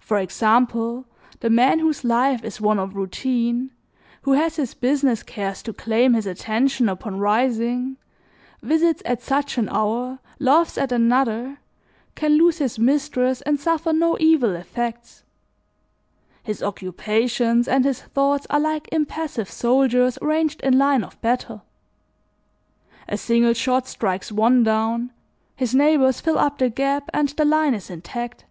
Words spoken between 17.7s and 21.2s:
his thoughts are like impassive soldiers ranged in line of